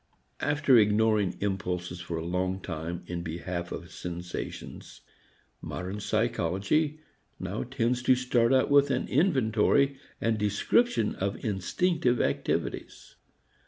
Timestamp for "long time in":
2.25-3.21